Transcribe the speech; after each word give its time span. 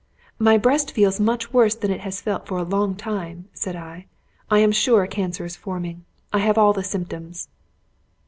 "My 0.39 0.57
breast 0.57 0.93
feels 0.93 1.19
much 1.19 1.53
worse 1.53 1.75
than 1.75 1.91
it 1.91 1.99
has 1.99 2.21
felt 2.21 2.47
for 2.47 2.57
a 2.57 2.63
long 2.63 2.95
time," 2.95 3.47
said 3.53 3.75
I. 3.75 4.07
"I 4.49 4.57
am 4.57 4.71
sure 4.71 5.03
a 5.03 5.07
cancer 5.07 5.45
is 5.45 5.55
forming. 5.55 6.05
I 6.33 6.39
have 6.39 6.57
all 6.57 6.73
the 6.73 6.83
symptoms." 6.83 7.49